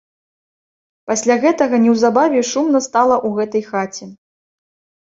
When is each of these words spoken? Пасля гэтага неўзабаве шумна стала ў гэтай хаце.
Пасля 1.11 1.35
гэтага 1.45 1.75
неўзабаве 1.85 2.41
шумна 2.53 2.79
стала 2.89 3.15
ў 3.27 3.43
гэтай 3.43 3.63
хаце. 3.71 4.05